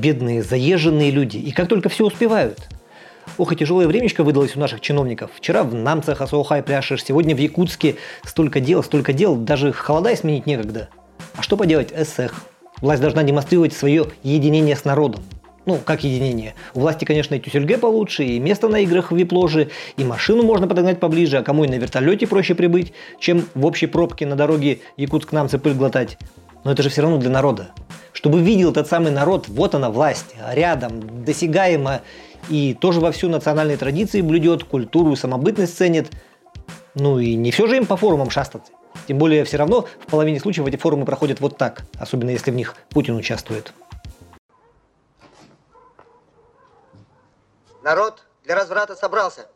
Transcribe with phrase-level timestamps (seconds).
[0.00, 1.36] бедные, заезженные люди.
[1.36, 2.58] И как только все успевают.
[3.36, 5.30] Ох, и тяжелое времечко выдалось у наших чиновников.
[5.36, 10.46] Вчера в Намцах, Асоухай пляшешь, сегодня в Якутске столько дел, столько дел, даже холода сменить
[10.46, 10.88] некогда.
[11.36, 12.34] А что поделать, СЭХ.
[12.80, 15.22] Власть должна демонстрировать свое единение с народом.
[15.66, 16.54] Ну, как единение.
[16.74, 20.66] У власти, конечно, и тюсельге получше, и место на играх в вип-ложе, и машину можно
[20.66, 24.80] подогнать поближе, а кому и на вертолете проще прибыть, чем в общей пробке на дороге
[24.96, 26.18] Якутск-Намцы пыль глотать.
[26.64, 27.70] Но это же все равно для народа.
[28.12, 32.02] Чтобы видел этот самый народ, вот она власть, рядом, досягаемо,
[32.48, 36.10] и тоже во всю национальные традиции блюдет, культуру и самобытность ценит.
[36.94, 38.72] Ну и не все же им по форумам шастаться.
[39.06, 42.54] Тем более все равно в половине случаев эти форумы проходят вот так, особенно если в
[42.54, 43.72] них Путин участвует.
[47.82, 49.46] Народ для разврата собрался.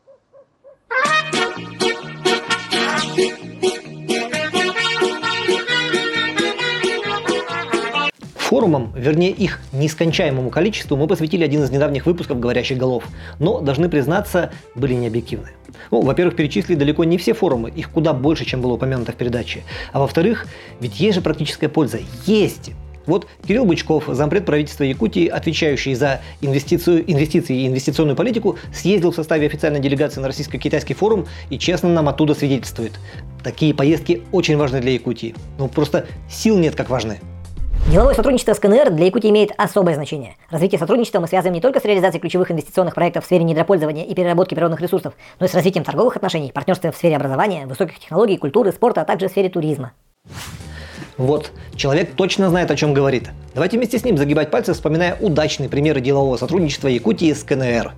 [8.54, 13.02] Форумам, вернее их нескончаемому количеству, мы посвятили один из недавних выпусков «Говорящих голов»,
[13.40, 15.48] но, должны признаться, были необъективны.
[15.90, 19.64] Ну, во-первых, перечислили далеко не все форумы, их куда больше, чем было упомянуто в передаче.
[19.92, 20.46] А во-вторых,
[20.78, 21.98] ведь есть же практическая польза.
[22.26, 22.70] Есть!
[23.06, 29.16] Вот Кирилл Бычков, зампред правительства Якутии, отвечающий за инвестицию, инвестиции и инвестиционную политику, съездил в
[29.16, 32.92] составе официальной делегации на российско-китайский форум и честно нам оттуда свидетельствует.
[33.42, 35.34] Такие поездки очень важны для Якутии.
[35.58, 37.18] Ну просто сил нет как важны.
[37.90, 40.36] Деловое сотрудничество с КНР для Якутии имеет особое значение.
[40.50, 44.14] Развитие сотрудничества мы связываем не только с реализацией ключевых инвестиционных проектов в сфере недропользования и
[44.14, 48.38] переработки природных ресурсов, но и с развитием торговых отношений, партнерства в сфере образования, высоких технологий,
[48.38, 49.92] культуры, спорта, а также в сфере туризма.
[51.18, 53.28] Вот, человек точно знает, о чем говорит.
[53.54, 57.92] Давайте вместе с ним загибать пальцы, вспоминая удачные примеры делового сотрудничества Якутии с КНР.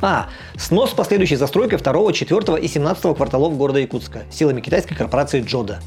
[0.00, 5.80] А, снос последующей застройкой 2, 4 и 17 кварталов города Якутска силами китайской корпорации Джода.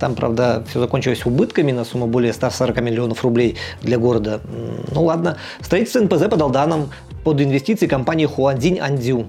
[0.00, 4.40] Там, правда, все закончилось убытками на сумму более 140 миллионов рублей для города.
[4.90, 5.38] Ну ладно.
[5.60, 6.90] Строительство НПЗ подал данным
[7.22, 9.28] под инвестиции компании Хуанзинь Андзю.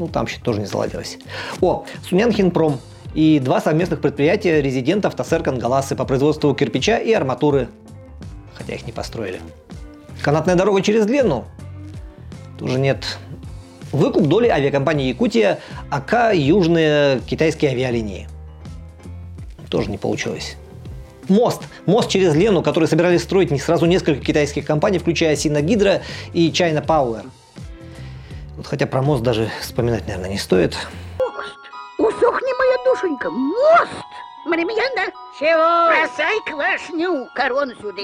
[0.00, 1.18] Ну, там еще тоже не заладилось.
[1.60, 2.80] О, Сунянхинпром
[3.14, 7.68] и два совместных предприятия резидентов Тассер Кангаласы по производству кирпича и арматуры.
[8.54, 9.40] Хотя их не построили.
[10.22, 11.44] Канатная дорога через Лену
[12.62, 13.18] тоже нет.
[13.90, 15.58] Выкуп доли авиакомпании Якутия
[15.90, 18.28] АК Южные китайские авиалинии.
[19.68, 20.56] Тоже не получилось.
[21.28, 21.62] Мост.
[21.86, 26.02] Мост через Лену, который собирались строить не сразу несколько китайских компаний, включая Синагидро
[26.32, 27.26] и China Power.
[28.56, 30.76] Вот хотя про мост даже вспоминать, наверное, не стоит.
[31.18, 31.58] Мост!
[31.98, 33.28] Усохни, моя душенька!
[33.30, 33.90] Мост!
[34.46, 35.10] Маримьяна!
[35.38, 35.90] Чего?
[35.90, 38.02] Бросай квашню, корону сюда.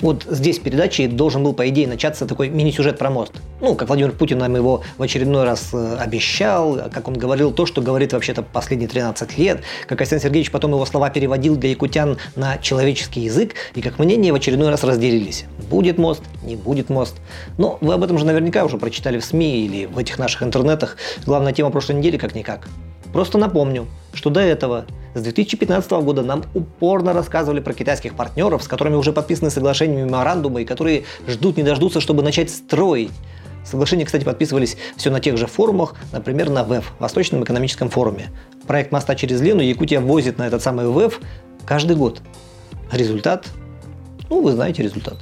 [0.00, 3.32] Вот здесь в передаче должен был, по идее, начаться такой мини-сюжет про мост.
[3.60, 7.64] Ну, как Владимир Путин нам его в очередной раз э, обещал, как он говорил то,
[7.64, 12.18] что говорит вообще-то последние 13 лет, как Александр Сергеевич потом его слова переводил для якутян
[12.34, 15.44] на человеческий язык, и как мнения в очередной раз разделились.
[15.70, 17.16] Будет мост, не будет мост.
[17.56, 20.96] Но вы об этом же наверняка уже прочитали в СМИ или в этих наших интернетах.
[21.24, 22.68] Главная тема прошлой недели как-никак.
[23.12, 28.68] Просто напомню, что до этого с 2015 года нам упорно рассказывали про китайских партнеров, с
[28.68, 33.12] которыми уже подписаны соглашения меморандумы и которые ждут не дождутся, чтобы начать строить.
[33.64, 38.30] Соглашения, кстати, подписывались все на тех же форумах, например, на ВЭФ, Восточном экономическом форуме.
[38.66, 41.20] Проект моста через Лену Якутия возит на этот самый ВЭФ
[41.64, 42.20] каждый год.
[42.92, 43.46] Результат?
[44.28, 45.16] Ну, вы знаете результат.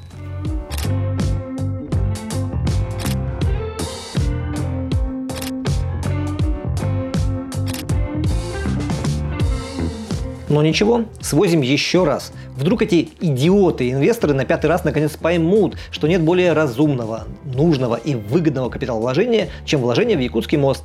[10.53, 12.31] Но ничего, свозим еще раз.
[12.57, 18.69] Вдруг эти идиоты-инвесторы на пятый раз наконец поймут, что нет более разумного, нужного и выгодного
[18.69, 20.85] капиталовложения, чем вложение в Якутский мост.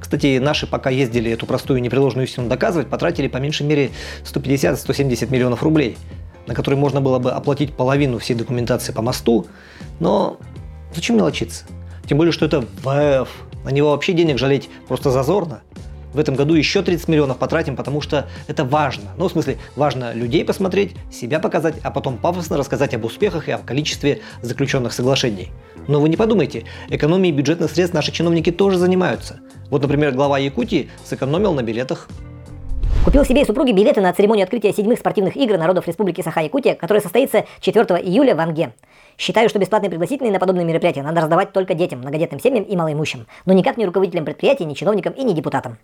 [0.00, 3.92] Кстати, наши пока ездили эту простую непреложную истину доказывать, потратили по меньшей мере
[4.24, 5.96] 150-170 миллионов рублей,
[6.48, 9.46] на которые можно было бы оплатить половину всей документации по мосту.
[10.00, 10.38] Но
[10.92, 11.64] зачем мелочиться?
[12.08, 13.28] Тем более, что это ВФ.
[13.62, 15.62] На него вообще денег жалеть просто зазорно
[16.16, 19.10] в этом году еще 30 миллионов потратим, потому что это важно.
[19.18, 23.52] Ну, в смысле, важно людей посмотреть, себя показать, а потом пафосно рассказать об успехах и
[23.52, 25.50] о количестве заключенных соглашений.
[25.88, 29.40] Но вы не подумайте, экономией бюджетных средств наши чиновники тоже занимаются.
[29.70, 32.08] Вот, например, глава Якутии сэкономил на билетах.
[33.04, 37.00] Купил себе и супруге билеты на церемонию открытия седьмых спортивных игр народов Республики Саха-Якутия, которая
[37.00, 38.72] состоится 4 июля в Анге.
[39.16, 43.26] Считаю, что бесплатные пригласительные на подобные мероприятия надо раздавать только детям, многодетным семьям и малоимущим,
[43.44, 45.78] но никак не руководителям предприятий, ни чиновникам и не депутатам.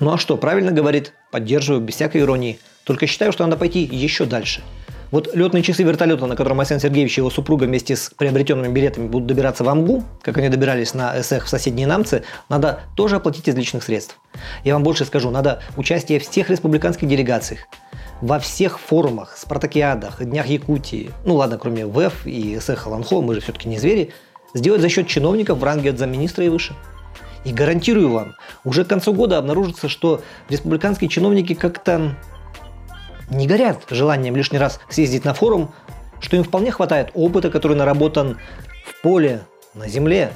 [0.00, 2.58] Ну а что, правильно говорит, поддерживаю без всякой иронии.
[2.84, 4.62] Только считаю, что надо пойти еще дальше.
[5.10, 9.06] Вот летные часы вертолета, на котором Асен Сергеевич и его супруга вместе с приобретенными билетами
[9.06, 13.46] будут добираться в Амгу, как они добирались на СЭХ в соседние Намцы, надо тоже оплатить
[13.46, 14.18] из личных средств.
[14.64, 17.60] Я вам больше скажу, надо участие всех республиканских делегациях.
[18.20, 23.40] во всех форумах, спартакиадах, днях Якутии, ну ладно, кроме ВЭФ и СЭ Халанхо, мы же
[23.40, 24.12] все-таки не звери,
[24.54, 26.74] сделать за счет чиновников в ранге от замминистра и выше.
[27.44, 32.16] И гарантирую вам, уже к концу года обнаружится, что республиканские чиновники как-то
[33.30, 35.72] не горят желанием лишний раз съездить на форум,
[36.20, 38.38] что им вполне хватает опыта, который наработан
[38.86, 39.42] в поле,
[39.74, 40.32] на земле,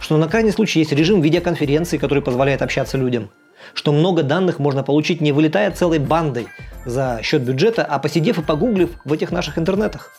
[0.00, 3.30] что на крайний случай есть режим видеоконференции, который позволяет общаться людям,
[3.72, 6.48] что много данных можно получить не вылетая целой бандой
[6.84, 10.10] за счет бюджета, а посидев и погуглив в этих наших интернетах.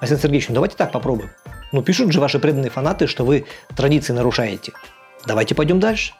[0.00, 1.30] Александр Сергеевич, ну давайте так попробуем.
[1.72, 3.46] Ну пишут же ваши преданные фанаты, что вы
[3.76, 4.72] традиции нарушаете.
[5.26, 6.12] Давайте пойдем дальше.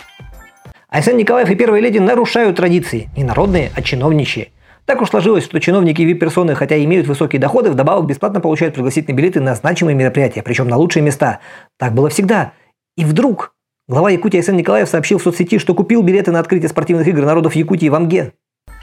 [0.89, 3.11] Александр Николаев и Первая Леди нарушают традиции.
[3.17, 4.53] Не народные, а чиновничьи.
[4.85, 8.75] Так уж сложилось, что чиновники и вип-персоны, хотя и имеют высокие доходы, вдобавок бесплатно получают
[8.75, 11.41] пригласительные билеты на значимые мероприятия, причем на лучшие места.
[11.77, 12.53] Так было всегда.
[12.97, 13.53] И вдруг
[13.89, 17.57] глава Якутии Александр Николаев сообщил в соцсети, что купил билеты на открытие спортивных игр народов
[17.57, 18.33] Якутии в Амге.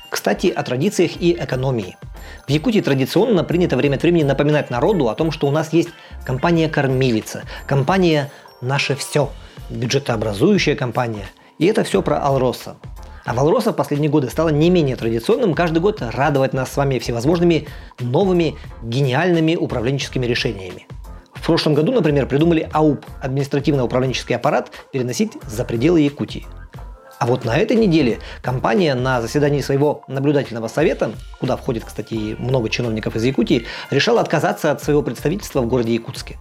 [0.09, 1.95] Кстати, о традициях и экономии.
[2.47, 5.89] В Якутии традиционно принято время от времени напоминать народу о том, что у нас есть
[6.25, 8.29] компания-кормилица, компания
[8.61, 9.31] «Наше все»,
[9.69, 11.25] бюджетообразующая компания.
[11.60, 12.75] И это все про Алроса.
[13.25, 17.00] А Валроса в последние годы стало не менее традиционным каждый год радовать нас с вами
[17.00, 17.68] всевозможными
[18.00, 20.88] новыми гениальными управленческими решениями.
[21.33, 26.45] В прошлом году, например, придумали АУП– административно-управленческий аппарат переносить за пределы Якутии.
[27.19, 32.69] А вот на этой неделе компания на заседании своего наблюдательного совета, куда входит, кстати, много
[32.69, 36.38] чиновников из Якутии, решила отказаться от своего представительства в городе Якутске.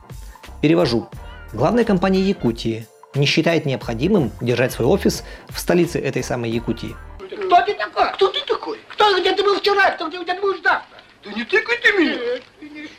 [0.61, 1.09] Перевожу.
[1.53, 6.97] Главная компания Якутии не считает необходимым держать свой офис в столице этой самой Якутии.
[7.19, 8.13] Кто ты такой?
[8.15, 8.79] Кто ты такой?
[8.89, 9.91] Кто, где ты был вчера?
[9.93, 10.99] Кто, где, ты будешь завтра?
[11.25, 12.17] Да не тыкай ты меня!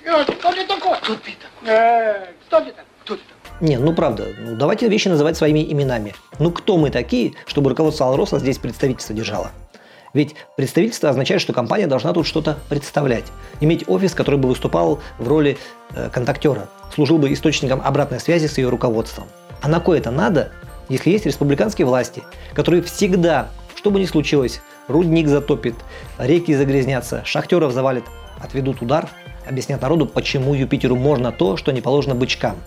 [0.04, 0.98] Кто ты такой?
[0.98, 1.70] Кто ты такой?
[1.70, 2.86] Э, кто ты такой?
[3.04, 3.68] Кто ты такой?
[3.68, 6.14] Не, ну правда, ну давайте вещи называть своими именами.
[6.40, 9.52] Ну кто мы такие, чтобы руководство Алроса здесь представительство держало?
[10.14, 13.26] Ведь представительство означает, что компания должна тут что-то представлять.
[13.62, 15.58] Иметь офис, который бы выступал в роли
[15.96, 19.28] э, контактера, служил бы источником обратной связи с ее руководством.
[19.62, 20.52] А на кое это надо,
[20.88, 22.22] если есть республиканские власти,
[22.54, 25.76] которые всегда, что бы ни случилось, рудник затопит,
[26.20, 28.04] реки загрязнятся, шахтеров завалит,
[28.40, 29.10] отведут удар,
[29.48, 32.58] объяснят народу, почему Юпитеру можно то, что не положено бычкам.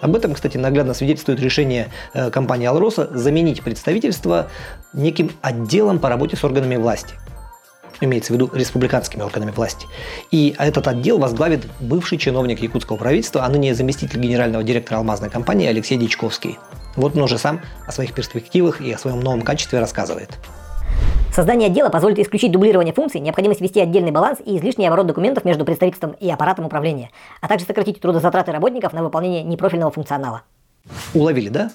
[0.00, 4.48] Об этом, кстати, наглядно свидетельствует решение э, компании Алроса заменить представительство
[4.92, 7.14] неким отделом по работе с органами власти–
[8.00, 9.86] имеется в виду республиканскими органами власти.
[10.30, 15.68] И этот отдел возглавит бывший чиновник якутского правительства, а ныне заместитель генерального директора алмазной компании
[15.68, 16.58] Алексей Дичковский.
[16.96, 20.30] Вот он уже сам о своих перспективах и о своем новом качестве рассказывает.
[21.32, 25.64] Создание отдела позволит исключить дублирование функций, необходимость вести отдельный баланс и излишний оборот документов между
[25.64, 27.10] представительством и аппаратом управления,
[27.40, 30.42] а также сократить трудозатраты работников на выполнение непрофильного функционала.
[31.14, 31.70] Уловили, да?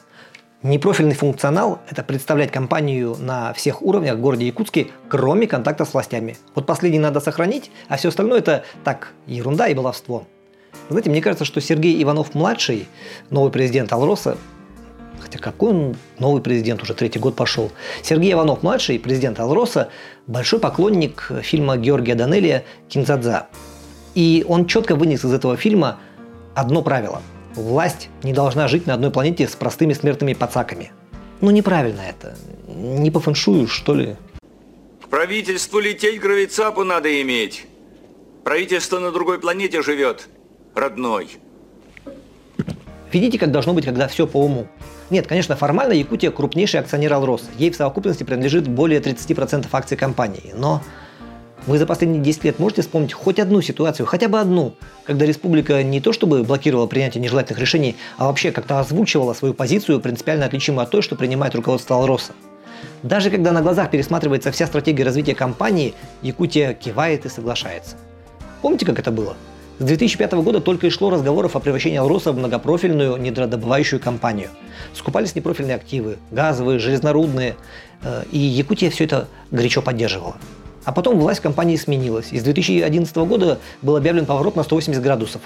[0.61, 6.37] Непрофильный функционал– это представлять компанию на всех уровнях в городе Якутске, кроме контакта с властями.
[6.53, 10.25] Вот последний надо сохранить, а все остальное– это так, ерунда и баловство.
[10.89, 12.87] Знаете, мне кажется, что Сергей Иванов-младший,
[13.29, 14.37] новый президент Алроса,
[15.25, 17.71] хотя какой он новый президент, уже третий год пошел.
[18.01, 19.89] Сергей Иванов-младший, президент Алроса,
[20.27, 23.47] большой поклонник фильма Георгия Данелия «Кинзадза».
[24.13, 25.99] И он четко вынес из этого фильма
[26.55, 27.21] одно правило–
[27.55, 30.91] Власть не должна жить на одной планете с простыми смертными пацаками.
[31.39, 32.37] Ну неправильно это.
[32.67, 34.15] Не по фэншую, что ли?
[35.09, 37.65] Правительству лететь гравицапу надо иметь.
[38.43, 40.27] Правительство на другой планете живет,
[40.73, 41.29] родной.
[43.13, 44.67] Видите, как должно быть, когда все по уму.
[45.09, 47.45] Нет, конечно, формально Якутия крупнейший акционер Алроса.
[47.57, 50.53] Ей в совокупности принадлежит более 30% акций компании.
[50.55, 50.81] Но
[51.67, 55.81] вы за последние 10 лет можете вспомнить хоть одну ситуацию, хотя бы одну, когда республика
[55.83, 60.83] не то чтобы блокировала принятие нежелательных решений, а вообще как-то озвучивала свою позицию, принципиально отличимую
[60.83, 62.33] от той, что принимает руководство Алроса.
[63.03, 67.95] Даже когда на глазах пересматривается вся стратегия развития компании, Якутия кивает и соглашается.
[68.61, 69.35] Помните, как это было?
[69.77, 74.49] С 2005 года только и шло разговоров о превращении Алроса в многопрофильную недородобывающую компанию.
[74.93, 77.57] Скупались непрофильные активы, газовые, железнорудные,
[78.01, 80.37] э, и Якутия все это горячо поддерживала.
[80.85, 85.41] А потом власть компании сменилась, и с 2011 года был объявлен поворот на 180 градусов.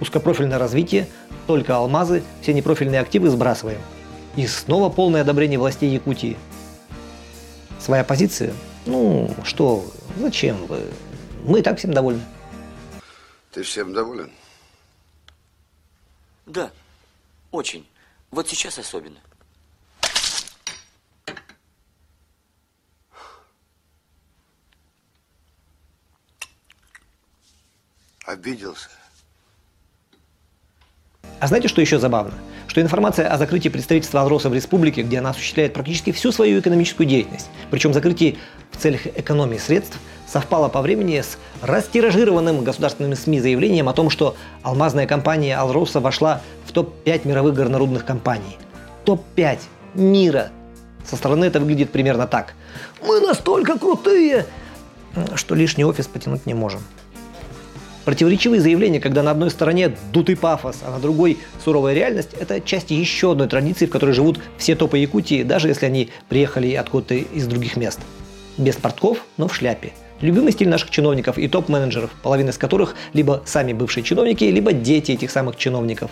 [0.00, 1.06] Узкопрофильное развитие,
[1.46, 3.80] только алмазы, все непрофильные активы сбрасываем.
[4.36, 6.38] И снова полное одобрение властей Якутии.
[7.78, 8.54] Своя позиция?
[8.86, 9.84] Ну, что,
[10.18, 10.78] зачем вы?
[11.44, 12.22] Мы и так всем довольны.
[13.54, 14.32] Ты всем доволен?
[16.44, 16.72] Да,
[17.52, 17.88] очень.
[18.32, 19.20] Вот сейчас особенно.
[28.24, 28.88] Обиделся.
[31.38, 32.36] А знаете, что еще забавно?
[32.74, 37.06] Что информация о закрытии представительства Алроса в республике, где она осуществляет практически всю свою экономическую
[37.06, 38.36] деятельность, причем закрытии
[38.72, 44.34] в целях экономии средств, совпало по времени с растиражированным государственными СМИ заявлением о том, что
[44.62, 48.58] алмазная компания Алроса вошла в топ-5 мировых горнорудных компаний.
[49.04, 49.60] Топ-5
[49.94, 50.50] мира.
[51.08, 52.54] Со стороны это выглядит примерно так.
[53.06, 54.46] Мы настолько крутые,
[55.36, 56.82] что лишний офис потянуть не можем.
[58.04, 62.90] Противоречивые заявления, когда на одной стороне дутый пафос, а на другой суровая реальность, это часть
[62.90, 67.46] еще одной традиции, в которой живут все топы Якутии, даже если они приехали откуда-то из
[67.46, 68.00] других мест.
[68.58, 69.92] Без портков, но в шляпе.
[70.20, 75.12] Любимый стиль наших чиновников и топ-менеджеров, половина из которых либо сами бывшие чиновники, либо дети
[75.12, 76.10] этих самых чиновников.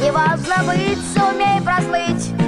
[0.00, 2.45] Не важно быть, сумей прослыть.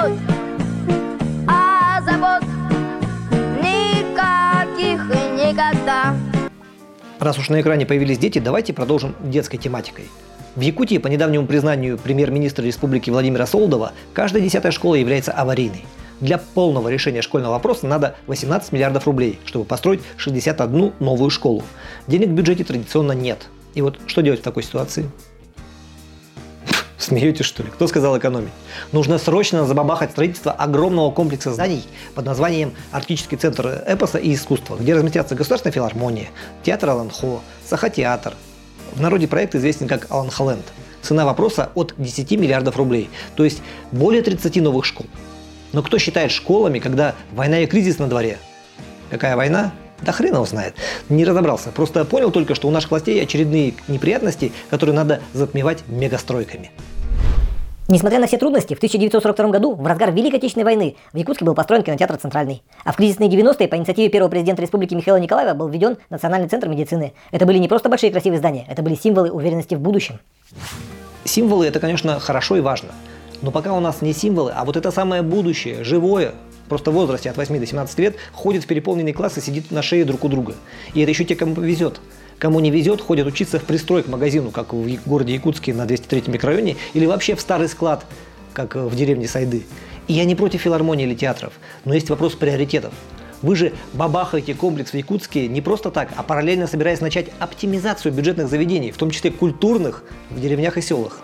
[0.00, 0.18] Почет.
[1.46, 2.42] А забот
[3.60, 6.16] никаких и никогда.
[7.18, 10.04] Раз уж на экране появились дети, давайте продолжим детской тематикой.
[10.54, 15.84] В Якутии, по недавнему признанию премьер-министра республики Владимира Солдова, каждая десятая школа является аварийной.
[16.20, 21.62] Для полного решения школьного вопроса надо 18 миллиардов рублей, чтобы построить 61 новую школу.
[22.08, 23.46] Денег в бюджете традиционно нет.
[23.74, 25.08] И вот что делать в такой ситуации?
[26.98, 27.70] Смеетесь, что ли?
[27.70, 28.50] Кто сказал экономить?
[28.90, 31.84] Нужно срочно забабахать строительство огромного комплекса зданий
[32.16, 36.28] под названием Арктический центр эпоса и искусства, где разместятся Государственная филармония,
[36.64, 38.34] театр Аланхо, Саха-театр.
[38.94, 40.64] В народе проект известен как Аланхоленд.
[41.00, 43.62] Цена вопроса от 10 миллиардов рублей, то есть
[43.92, 45.06] более 30 новых школ.
[45.72, 48.38] Но кто считает школами, когда война и кризис на дворе?
[49.08, 49.72] Какая война?
[50.02, 50.74] Да хрен его знает.
[51.08, 51.70] Не разобрался.
[51.70, 56.70] Просто понял только, что у наших властей очередные неприятности, которые надо затмевать мегастройками.
[57.90, 61.54] Несмотря на все трудности, в 1942 году, в разгар Великой Отечественной войны, в Якутске был
[61.54, 62.62] построен кинотеатр «Центральный».
[62.84, 66.68] А в кризисные 90-е по инициативе первого президента республики Михаила Николаева был введен Национальный центр
[66.68, 67.14] медицины.
[67.30, 70.20] Это были не просто большие красивые здания, это были символы уверенности в будущем.
[71.24, 72.90] Символы– это, конечно, хорошо и важно.
[73.40, 76.34] Но пока у нас не символы, а вот это самое будущее, живое,
[76.68, 79.82] просто в возрасте от 8 до 17 лет, ходит в переполненный класс и сидит на
[79.82, 80.54] шее друг у друга.
[80.94, 82.00] И это еще те, кому повезет.
[82.38, 86.24] Кому не везет, ходят учиться в пристрой к магазину, как в городе Якутске на 203
[86.28, 88.06] микрорайоне, или вообще в старый склад,
[88.52, 89.64] как в деревне Сайды.
[90.06, 91.52] И я не против филармонии или театров,
[91.84, 92.94] но есть вопрос приоритетов.
[93.42, 98.48] Вы же бабахаете комплекс в Якутске не просто так, а параллельно собираясь начать оптимизацию бюджетных
[98.48, 101.20] заведений, в том числе культурных, в деревнях и селах.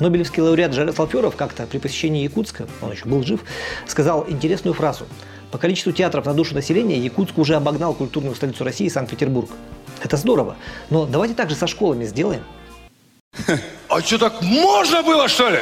[0.00, 3.40] Нобелевский лауреат Жарес Алферов как-то при посещении Якутска, он еще был жив,
[3.86, 5.06] сказал интересную фразу.
[5.50, 9.50] По количеству театров на душу населения Якутск уже обогнал культурную столицу России Санкт-Петербург.
[10.02, 10.56] Это здорово,
[10.90, 12.42] но давайте также со школами сделаем.
[13.88, 15.60] А что, так можно было, что ли?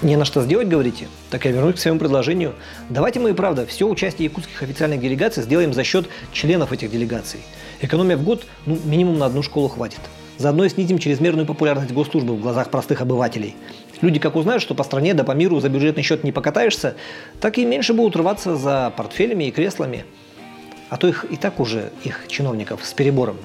[0.00, 1.08] Не на что сделать, говорите?
[1.30, 2.54] Так я вернусь к своему предложению.
[2.88, 7.40] Давайте мы и правда все участие якутских официальных делегаций сделаем за счет членов этих делегаций.
[7.80, 10.00] Экономия в год, ну, минимум на одну школу хватит.
[10.36, 13.54] Заодно и снизим чрезмерную популярность госслужбы в глазах простых обывателей.
[14.00, 16.96] Люди как узнают, что по стране да по миру за бюджетный счет не покатаешься,
[17.40, 20.04] так и меньше будут рваться за портфелями и креслами.
[20.90, 23.36] А то их и так уже, их чиновников, с перебором.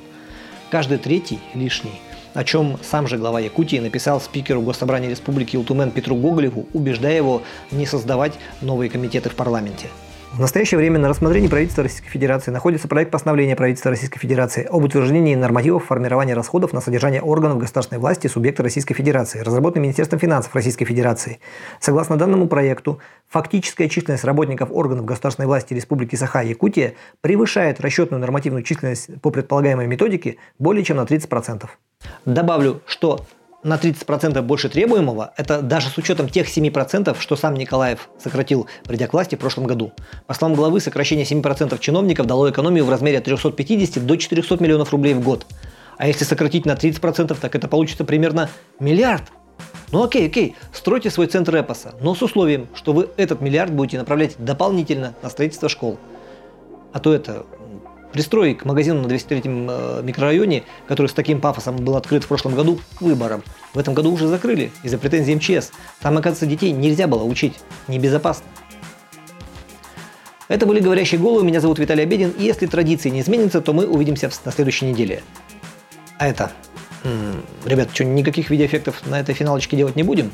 [0.72, 2.02] Каждый третий лишний.
[2.34, 7.42] О чем сам же глава Якутии написал спикеру Госсобрания Республики Ултумен Петру Гоголеву, убеждая его
[7.72, 9.88] не создавать новые комитеты в парламенте.
[10.34, 14.84] В настоящее время на рассмотрении правительства Российской Федерации находится проект постановления правительства Российской Федерации об
[14.84, 20.54] утверждении нормативов формирования расходов на содержание органов государственной власти субъекта Российской Федерации, разработанный Министерством финансов
[20.54, 21.40] Российской Федерации.
[21.80, 29.20] Согласно данному проекту, фактическая численность работников органов государственной власти Республики Саха-Якутия превышает расчетную нормативную численность
[29.22, 31.68] по предполагаемой методике более чем на 30%.
[32.26, 33.26] Добавлю, что
[33.64, 39.08] на 30% больше требуемого, это даже с учетом тех 7%, что сам Николаев сократил, придя
[39.08, 39.92] к власти в прошлом году.
[40.28, 44.92] По словам главы, сокращение 7% чиновников дало экономию в размере от 350 до 400 миллионов
[44.92, 45.46] рублей в год.
[45.98, 48.50] А если сократить на 30%, так это получится примерно
[48.80, 49.24] миллиард.
[49.92, 53.98] Ну окей, окей, стройте свой центр эпоса, но с условием, что вы этот миллиард будете
[53.98, 56.00] направлять дополнительно на строительство школ.
[56.94, 57.46] А то это
[58.12, 62.56] Пристрой к магазину на 203-м э, микрорайоне, который с таким пафосом был открыт в прошлом
[62.56, 63.44] году, к выборам.
[63.74, 65.72] В этом году уже закрыли из-за претензий МЧС.
[66.02, 67.60] Там, оказывается, детей нельзя было учить.
[67.88, 68.46] Небезопасно.
[70.48, 71.46] Это были «Говорящие головы».
[71.46, 72.32] Меня зовут Виталий Обедин.
[72.32, 75.22] И если традиции не изменятся, то мы увидимся на следующей неделе.
[76.18, 76.52] А это...
[77.04, 80.34] М-м, ребят, что, никаких видеоэффектов на этой финалочке делать не будем?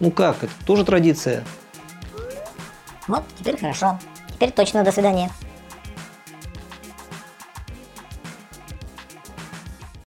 [0.00, 1.44] Ну как, это тоже традиция.
[3.06, 4.00] Вот, теперь хорошо.
[4.32, 5.30] Теперь точно до свидания.